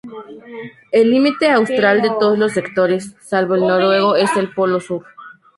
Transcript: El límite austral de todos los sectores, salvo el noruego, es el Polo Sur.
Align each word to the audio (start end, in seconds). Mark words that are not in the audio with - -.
El 0.91 1.11
límite 1.11 1.51
austral 1.51 2.01
de 2.01 2.09
todos 2.19 2.35
los 2.35 2.53
sectores, 2.53 3.15
salvo 3.21 3.53
el 3.53 3.61
noruego, 3.67 4.15
es 4.15 4.35
el 4.35 4.49
Polo 4.51 4.79
Sur. 4.79 5.05